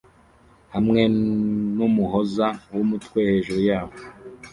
[0.73, 1.01] hamwe
[1.75, 3.95] numuhoza wumutwe hejuru yabo